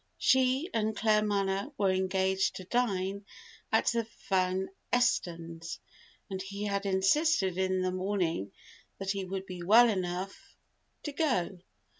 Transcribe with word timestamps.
She 0.17 0.67
and 0.73 0.97
Claremanagh 0.97 1.73
were 1.77 1.91
engaged 1.91 2.55
to 2.55 2.63
dine 2.63 3.23
at 3.71 3.85
the 3.85 4.07
Van 4.29 4.69
Estens', 4.91 5.77
and 6.27 6.41
he 6.41 6.63
had 6.65 6.87
insisted 6.87 7.55
in 7.55 7.83
the 7.83 7.91
morning 7.91 8.51
that 8.97 9.11
he 9.11 9.25
would 9.25 9.45
be 9.45 9.61
well 9.61 9.87
enough 9.89 10.55
to 11.03 11.11
go. 11.11 11.59